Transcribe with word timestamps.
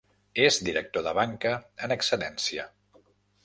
És 0.45 0.57
director 0.69 1.05
de 1.09 1.13
banca 1.19 1.53
en 1.89 1.95
excedència. 1.99 2.69